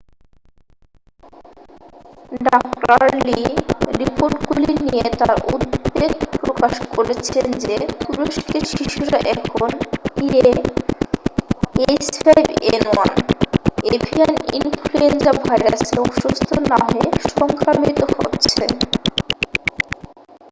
[2.45, 3.39] ডাঃ লি
[3.99, 9.69] রিপোর্টগুলি নিয়ে তার উদ্বেগ প্রকাশ করেছেন যে তুরস্কের শিশুরা এখন
[11.85, 13.11] ah5n1
[13.91, 18.63] এভিয়ান ইনফ্লুয়েঞ্জা ভাইরাসে অসুস্থ না হয়ে সংক্রামিত হচ্ছে।